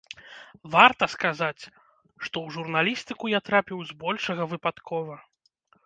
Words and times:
Варта 0.75 1.03
сказаць, 1.15 1.63
што 2.23 2.35
ў 2.45 2.47
журналістыку 2.57 3.25
я 3.37 3.45
трапіў 3.51 3.87
збольшага 3.95 4.43
выпадкова. 4.57 5.25